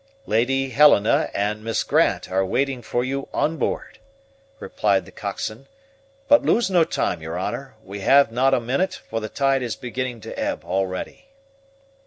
[0.25, 3.99] "Lady Helena and Miss Grant are waiting for you on board,"
[4.59, 5.67] replied the coxswain;
[6.27, 9.75] "but lose no time your honor, we have not a minute, for the tide is
[9.75, 11.25] beginning to ebb already."